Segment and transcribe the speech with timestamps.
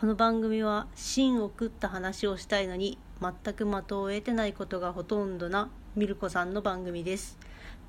[0.00, 7.36] この番組は芯を食った話をしたいのに全く的を得てないことがほとんどなミルコさんの番組です。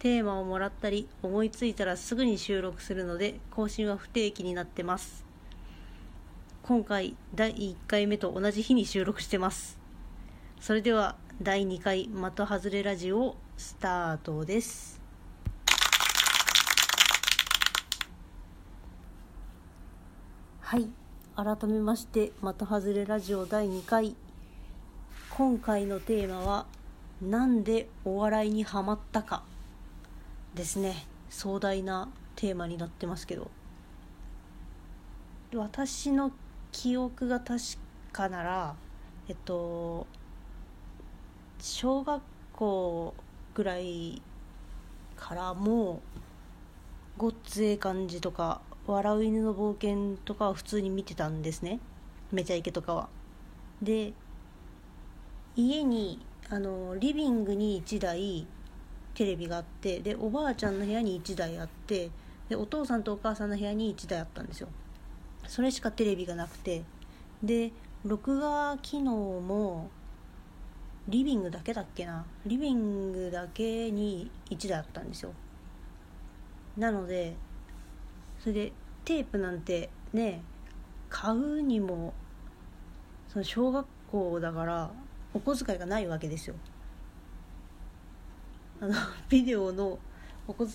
[0.00, 5.24] テーマをもらったり思いついたらすぐに収録するので更新は不定期になってます。
[6.62, 9.78] 今回第1回目と同じ日に収録してます。
[10.60, 15.00] それでは第2回的外れラジオスタートです。
[20.60, 21.03] はい。
[21.36, 24.14] 改めまして的外れラジオ第2回。
[25.30, 26.66] 今回のテーマは
[27.20, 29.42] 「なんでお笑いにはまったか」
[30.54, 30.94] ですね。
[31.30, 33.50] 壮大なテーマになってますけど。
[35.56, 36.30] 私の
[36.70, 37.60] 記憶が確
[38.12, 38.76] かなら
[39.26, 40.06] えっと
[41.58, 42.22] 小学
[42.52, 43.12] 校
[43.54, 44.22] ぐらい
[45.16, 46.00] からもう
[47.18, 51.80] ごっつええ感じとか笑う犬の冒険とかは普通に見てたんですね。
[52.32, 53.08] めちゃイケとかは。
[53.80, 54.12] で
[55.56, 58.46] 家にあのリビングに1台
[59.14, 62.10] テレビがあってでおばあちゃんの部屋に1台あって
[62.48, 64.68] でお父さんとお母さんの部屋に1台あったんですよ。
[65.46, 66.82] それしかテレビがなくて。
[67.42, 67.72] で
[68.04, 69.90] 録画機能も
[71.08, 72.26] リビングだけだっけな。
[72.44, 75.32] リビングだけに1台あったんですよ。
[76.76, 77.36] なので
[78.40, 78.72] それで
[79.04, 80.42] テープなんてね
[81.08, 82.14] 買うにも
[83.28, 84.90] その小学校だから
[85.32, 86.54] お小遣いがないわけですよ。
[88.80, 88.94] あの
[89.28, 89.98] ビデオの
[90.46, 90.66] おこ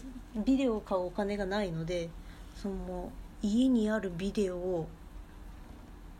[0.45, 2.09] ビデオを買うお金がないので
[2.55, 4.87] その家にあるビデオを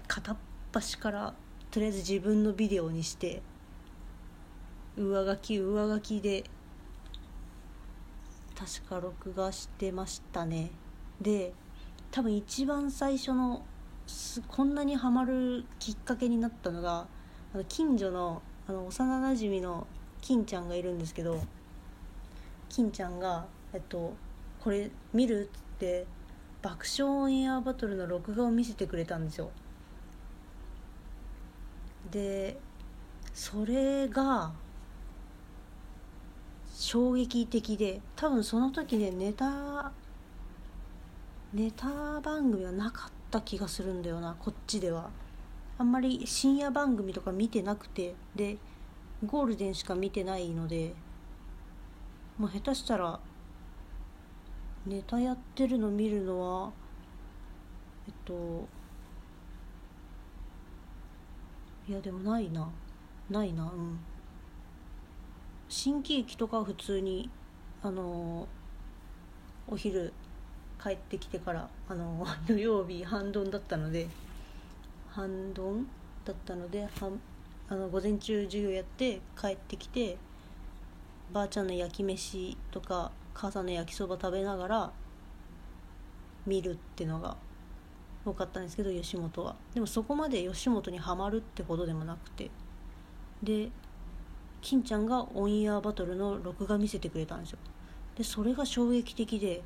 [0.08, 0.38] 片っ
[0.74, 1.34] 端から
[1.72, 3.42] とりあえず自分のビデオにして
[4.98, 6.44] 上書き上書きで
[8.58, 10.72] 確か録画してましたね。
[11.22, 11.54] で
[12.12, 13.64] 多分一番最初の
[14.48, 17.08] こんなにハマるきっかけになったのが
[17.54, 19.88] あの近所のあの幼なじみの
[20.22, 21.42] 金ちゃんがいるんですけど
[22.70, 24.14] 金ちゃんが「えっと、
[24.62, 26.06] これ見る?」っつって
[26.62, 29.50] 爆笑オンエアバトルの録画を見せてくれたんですよ
[32.12, 32.60] で
[33.34, 34.52] それが
[36.76, 39.92] 衝撃的で多分その時ねネタ
[41.52, 45.10] ネタ番組はなかった気がするんだよなこっちでは。
[45.80, 48.58] あんまり深夜番組とか見てなくてで
[49.26, 50.94] ゴールデンしか見てないので
[52.38, 53.20] もう下手したら
[54.86, 56.72] ネタやってるの見るのは
[58.08, 58.68] えっと
[61.88, 62.70] いやでもないな。
[63.30, 64.00] ないなうん。
[65.68, 67.32] 新喜劇とかは普通に
[67.82, 68.48] あの
[69.68, 70.14] お昼
[70.82, 74.08] 帰ってきてからあの 土曜日半ドンだったので
[75.10, 75.88] 半ドン
[76.26, 77.20] だったので半
[77.68, 80.18] あの午前中授業やって帰ってきて
[81.32, 84.92] ばあちゃんの焼き飯とか母さんの焼きそば食べながら
[86.46, 87.38] 見るってのが
[88.26, 89.56] 多かったんですけど吉本は。
[89.74, 92.50] でもそこまで吉本にはまるってほどでもなくて。
[93.42, 93.72] で
[94.62, 97.60] 金ちゃんがオンエアバトルの録画見せてくれたんですよ。
[98.18, 99.62] でそれが衝撃的で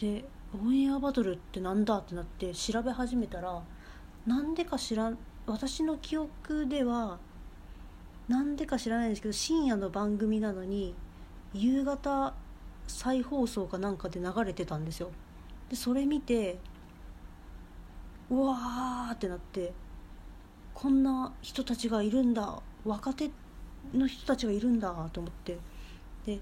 [0.00, 0.24] で
[0.54, 3.62] オンエアバトルってなんだってなって調べ始めたら
[4.26, 7.18] なんでか知らん私の記憶では
[8.26, 10.94] なんでか知らないんですけど深夜の番組なのに
[11.52, 12.32] 夕方
[12.86, 15.10] 再放送かなんかで流れてたんですよ。
[15.68, 16.58] でそれ見て
[18.30, 19.72] うわーってなって
[20.72, 23.30] こんな人たちがいるんだ若手
[23.92, 25.58] の人たちがいるんだと思って。
[26.24, 26.40] で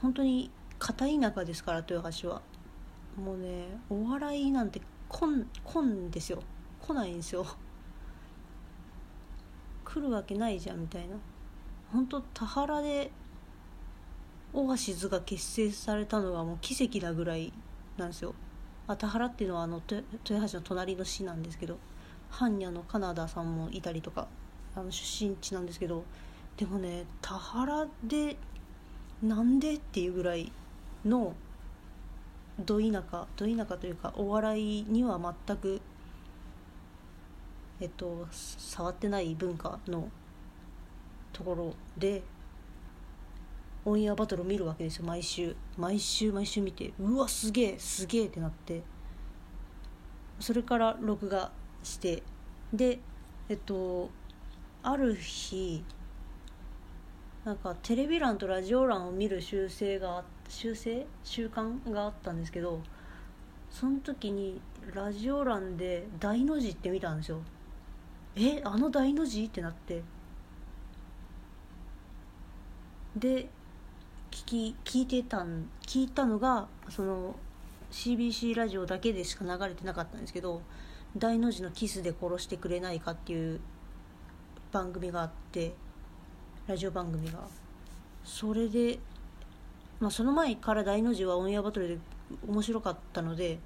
[0.00, 2.40] 本当に片田舎ですから豊橋は。
[3.18, 6.42] もうねお笑いなんて来ん来んですよ。
[6.80, 7.46] 来ないんですよ。
[9.84, 11.16] 来るわけないじゃんみたいな。
[11.92, 13.10] 本当田原で
[14.52, 17.52] オアシズが結成されたのがもう奇跡なぐらい
[17.96, 18.34] なんですよ。
[18.86, 21.78] あ田原っていうのはあの豊橋の隣の市なんですけど
[22.30, 24.28] 般若のカナダさんもいたりとか
[24.74, 26.04] あの出身地なんですけど
[26.56, 28.36] でもね田原で
[29.22, 30.52] なんでっていうぐらい
[31.04, 31.34] の
[32.68, 35.80] ど田舎ど田舎というかお笑いには全く
[37.80, 40.10] えっと触ってない文化の
[41.32, 42.22] ところで
[43.86, 45.56] オンエアバトルを見るわけですよ毎週。
[45.78, 48.82] 毎週毎週見てうわすげえすげえってなって。
[50.38, 51.50] それから録画
[51.82, 52.22] して
[52.74, 53.00] で
[53.48, 54.10] えっと
[54.82, 55.82] ある日
[57.46, 62.80] なんかテレビ欄とラジオ欄を見る習性があって習性習慣があったんですけど
[63.70, 64.60] その時に
[64.94, 67.40] ラジオ欄で「大の字」って見たんですよ。
[68.36, 69.44] えあの大の字？
[69.44, 70.02] ってなって。
[73.16, 73.48] で
[74.30, 77.34] 聞き聞いてたん聞いたのがその
[77.90, 80.62] CBC ラジオだけでしか流れてなかったんですけど
[81.16, 83.60] 「大の字のキスで殺してくれないか」っていう
[84.70, 85.74] 番組があって
[86.66, 87.48] ラジオ番組が。
[88.28, 88.98] それで、
[90.00, 91.98] まあ、その前から大の字はオンエアバトルで
[92.46, 93.58] 面白かったので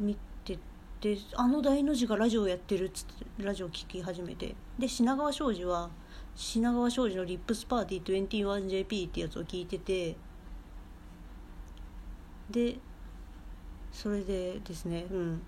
[0.00, 0.58] 見て
[1.00, 4.54] てあの大の字がラジオやってるっつってラジオ聴き始めて。
[4.78, 5.90] で品川庄司は
[6.34, 10.16] 品川庄司の「リップスパーティー 21JP」ってやつを聞いてて
[12.50, 12.78] で
[13.92, 15.42] それでですねうん。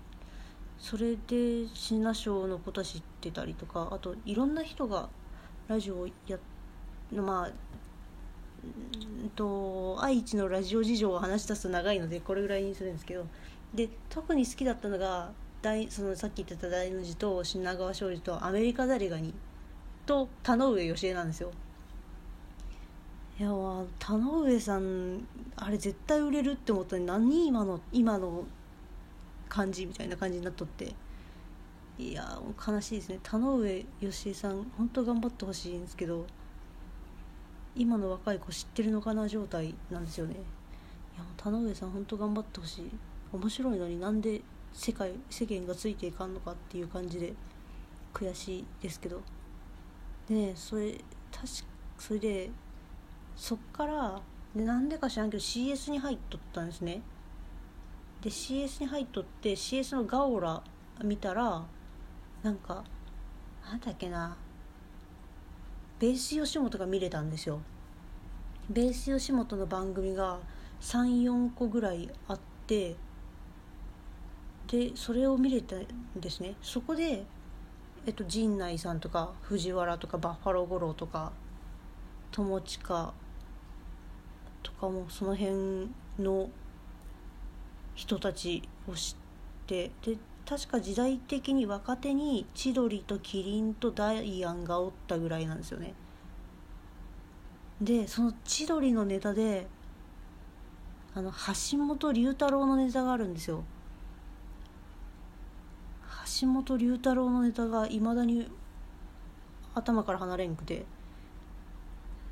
[0.81, 5.09] それで品賞のこと知ってたりとかあといろんな人が
[5.67, 6.39] ラジオをや
[7.13, 7.51] まあ
[8.63, 13.25] うんと愛知のラジオ事情を話し出すと長いのでこれぐらいにするんですけど
[13.73, 15.31] で特に好きだったのが
[15.61, 19.33] 大そのさっき言ってた大の字と品川庄司とアメリカザリガニ
[20.05, 21.51] と田上義恵なんですよ。
[23.39, 23.49] いや
[23.97, 28.43] 田上さんあれ絶対売れるって思ったのに何今の今の
[29.49, 30.93] 感じみたいな感じになっとって。
[31.99, 33.19] いや悲しいですね。
[33.21, 36.25] 田上義恵さん本当頑張ってほしいんですけど。
[37.75, 40.33] 今の若い子知ってるのかな状態なんですよね。
[40.33, 40.37] い
[41.17, 42.91] や田上さん本当頑張ってほしい。
[43.31, 44.41] 面白いのになんで
[44.73, 47.33] 世界世間がついていかんのかっていう感じで
[48.13, 49.21] 悔しいですけど。
[50.27, 50.91] でねそれ
[51.31, 51.63] 確か
[51.97, 52.49] それで
[53.35, 54.21] そっから
[54.55, 57.01] でなんでか知らんけど CS に入っとったんですね。
[58.21, 60.61] で CS に入っとって CS のガオラ
[61.03, 61.63] 見たら
[62.43, 62.83] なんか
[63.63, 64.35] なんだっけな。
[66.01, 67.61] ベース吉本が見れたんですよ。
[68.71, 70.39] ベース吉本の番組が
[70.81, 72.95] 34個ぐらいあって
[74.67, 76.55] でそれを見れたんですね。
[76.63, 77.23] そこで
[78.07, 81.31] えっと陣内さんとか藤原とかバッファロー五郎とか
[82.31, 83.13] 友近
[84.63, 85.87] とかもその辺
[86.17, 86.49] の
[87.93, 89.15] 人たちを知っ
[89.67, 95.93] てで確か時代的に若手に千鳥とキリンとダイアンがおったぐらいなんですよね。
[97.81, 99.67] でその千鳥のネタで
[101.15, 103.63] あの橋本龍太郎のネタがあるんですよ。
[106.41, 108.47] 橋本龍太郎のネタがいまだに
[109.73, 110.85] 頭から離れんくて。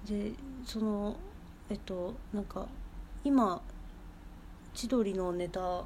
[0.06, 0.32] で
[0.66, 1.16] その
[1.70, 2.68] えっとなんか
[3.24, 3.62] 今
[4.74, 5.84] 千鳥のネタ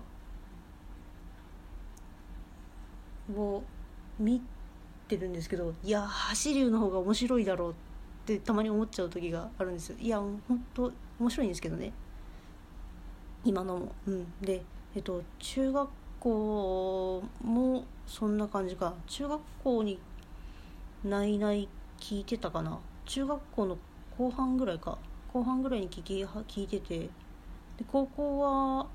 [3.32, 3.64] を
[4.20, 4.42] 見
[5.08, 7.76] てるんですけどいや走りの方が面白いだろうっ
[8.26, 9.98] てたまに思っちゃう時があるんですよ。
[10.00, 10.42] いや本
[10.74, 11.92] 当面白いんですけどね。
[13.44, 13.92] 今のも。
[14.08, 14.34] うん。
[14.42, 14.64] で
[14.96, 15.90] えっと中学
[16.20, 18.94] 校もそんな感じか。
[19.08, 20.00] 中学校に
[21.04, 21.68] ないない
[22.00, 22.80] 聞いてたかな。
[23.06, 23.78] 中学校の
[24.18, 24.98] 後半ぐらいか。
[25.34, 27.00] 後半ぐらいに聞き聞いてて。
[27.00, 27.10] で
[27.92, 28.88] 高校は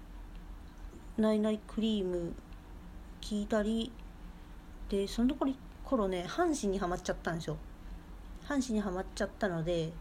[1.18, 2.32] ないないクリーム
[3.20, 3.92] 聞いたり
[4.88, 5.34] でその
[5.84, 7.56] 頃ね阪神にはまっちゃったんですよ。
[8.46, 9.92] 阪神にはまっちゃったので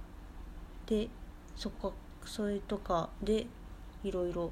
[0.85, 1.09] で
[1.55, 1.91] そっか
[2.25, 3.47] それとかで
[4.03, 4.51] いろいろ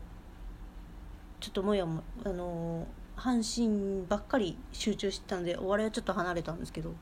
[1.39, 6.93] ちょっともやもあの阪神ばっかり集中してたんでお笑いはちょっと離れたんですけど。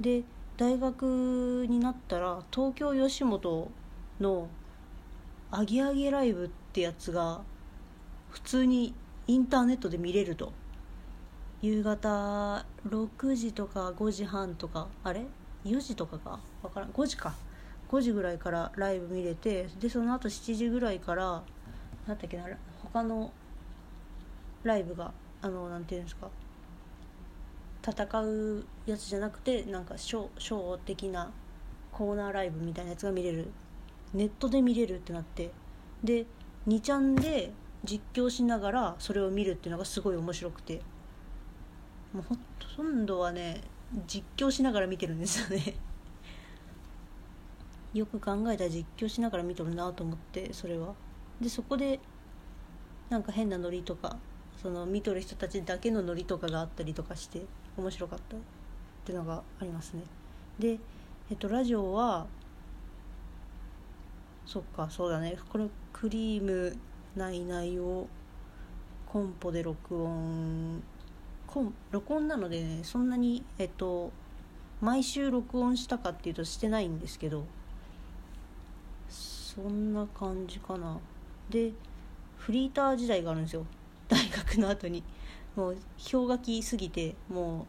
[0.00, 0.22] で
[0.56, 3.70] 大学になったら東京吉本
[4.20, 4.48] の
[5.52, 7.42] 「アゲアゲライブ」ってやつが
[8.30, 8.92] 普通に
[9.28, 10.52] インターネットで見れると。
[11.60, 15.26] 夕方6時とか5時半とかあれ
[15.64, 16.38] ？4時とかか？
[16.62, 16.90] 分からん。
[16.90, 17.34] 5時か。
[17.90, 21.42] 5時ぐらいからライブ見れてでその後7時ぐらいから
[22.06, 22.44] 何だっけな
[22.82, 23.32] 他の
[24.62, 26.28] ライブがあのなんていうんですか？
[27.82, 31.30] 戦うやつじゃなくてなんかショーショー的な
[31.90, 33.50] コーナーライブみたいなやつが見れる。
[34.14, 35.50] ネットで見れるってなって。
[36.04, 36.26] で
[36.68, 37.52] 2ちゃんで
[37.84, 40.82] 実況しながらそれを見るっていうのがすごい面白くて。
[42.12, 42.36] もうほ
[42.76, 43.60] とんどはね
[44.06, 45.74] 実況しながら見てるんですよね。
[47.94, 50.94] よく考えたら実況しながら見とるなと思ってそれは。
[51.40, 52.00] でそこで
[53.08, 54.18] なんか変なノリとか
[54.60, 57.46] その見とる人たちだけのノリとかがあったりとかして
[57.76, 58.36] 面白かった。
[58.36, 58.40] っ
[59.04, 60.02] ていうのがありますね。
[60.58, 60.78] で
[61.30, 62.26] えっとラジオは
[64.44, 65.38] そっかそうだね。
[65.50, 66.76] これクリーム
[67.16, 68.06] ないないを
[69.06, 70.82] コンポで録音
[71.90, 74.12] 録音なのでねそんなにえっと
[74.80, 77.44] 毎週録音したかっていうとしてないんですけど
[79.08, 80.98] そんな感じかな。
[81.50, 81.72] で
[82.36, 83.66] フリーター時代があるんですよ。
[84.08, 85.02] 大学の後に。
[85.56, 85.76] もう
[86.12, 87.66] 氷河期すぎても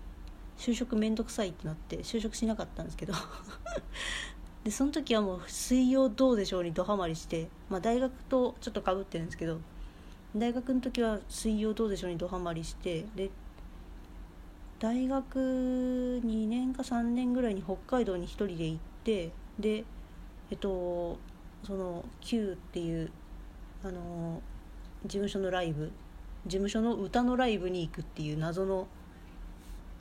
[0.57, 3.13] う就職めんどくさいってなって就職しなかったんですけど。
[4.63, 9.59] でその時はもう「水曜どうでしょう」にドハマりして、まあ、大学とちょっとかぶってるんですけど
[10.36, 13.31] 大学の時は「水曜どうでしょう」にドハマりしてで
[14.79, 15.39] 大学
[16.24, 19.83] 2年か3年ぐらいに北海道に1人で行ってで
[20.50, 21.19] えっと
[21.63, 23.12] その Q っていう
[23.83, 24.41] あの
[25.03, 25.91] 事務所のライブ
[26.45, 28.88] 事務所の歌のライブに行くっていう謎の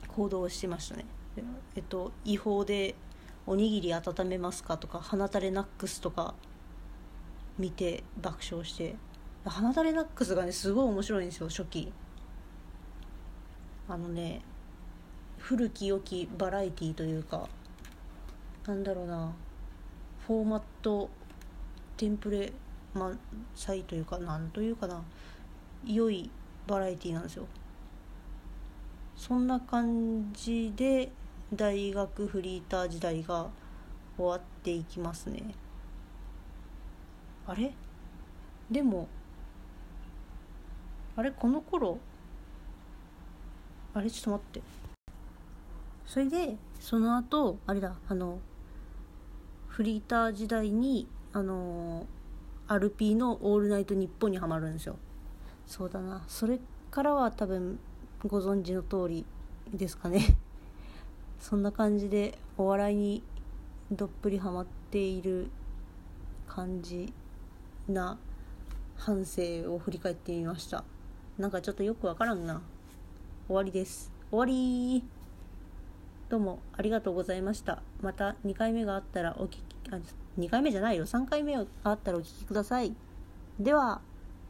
[0.06, 1.04] 行動をしてましたね。
[1.74, 2.94] えっと違法で
[3.46, 6.34] おにぎり温めますかとか鼻垂れナックスとか
[7.58, 8.96] 見て爆笑して。
[9.44, 11.92] 鼻垂れナックスがねすごい面白いんですよ初期。
[13.88, 14.42] あのね
[15.38, 17.48] 古き良きバラエティというか
[18.66, 19.32] なんだろうな
[20.26, 21.08] フォーマット
[21.96, 22.52] テンプレ
[22.94, 23.18] 満
[23.54, 25.02] 載というかなんというかな
[25.86, 26.30] 良い
[26.66, 27.46] バラエティなんですよ。
[29.16, 31.10] そんな感じで
[31.54, 33.48] 大学フリーター時代が
[34.16, 35.42] 終わっていきますね。
[37.46, 37.72] あれ？
[38.70, 39.08] でも
[41.16, 41.30] あれ？
[41.30, 41.98] この頃？
[43.94, 44.10] あれ？
[44.10, 44.87] ちょっと待って。
[46.08, 48.38] それでその後あれだあの
[49.68, 52.06] フリーター時代にあの
[52.66, 54.96] アルピーの「オールナイトニッポン」にはまるんですよ。
[55.66, 56.24] そうだな。
[56.26, 56.60] それ
[56.90, 57.78] からは多分
[58.26, 59.26] ご存知の通り
[59.72, 60.34] ですかね。
[61.40, 63.22] そんな感じでお笑いに
[63.92, 65.48] どっぷりハマっている
[66.46, 67.12] 感じ
[67.86, 68.18] な
[68.96, 70.84] 半生を振り返ってみました。
[71.36, 72.62] なんかちょっとよくわからんな。
[73.46, 74.10] 終わりです。
[74.30, 75.04] 終わり
[76.28, 77.82] どうもありがとうございました。
[78.02, 79.98] また2回目があったらお聞きあ
[80.38, 81.06] 2回目じゃないよ。
[81.06, 82.94] 3回目があったらお聞きください。
[83.58, 84.02] では。